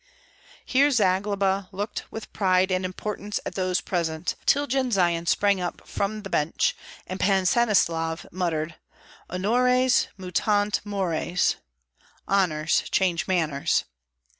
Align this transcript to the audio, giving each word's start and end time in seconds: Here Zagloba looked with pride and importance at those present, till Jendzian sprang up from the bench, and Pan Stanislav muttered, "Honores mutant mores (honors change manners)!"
Here 0.65 0.89
Zagloba 0.89 1.69
looked 1.71 2.05
with 2.11 2.33
pride 2.33 2.71
and 2.71 2.83
importance 2.83 3.39
at 3.45 3.53
those 3.53 3.81
present, 3.81 4.33
till 4.47 4.65
Jendzian 4.65 5.27
sprang 5.27 5.61
up 5.61 5.87
from 5.87 6.23
the 6.23 6.29
bench, 6.31 6.75
and 7.05 7.19
Pan 7.19 7.45
Stanislav 7.45 8.25
muttered, 8.31 8.77
"Honores 9.29 10.07
mutant 10.17 10.81
mores 10.83 11.57
(honors 12.27 12.81
change 12.89 13.27
manners)!" 13.27 13.83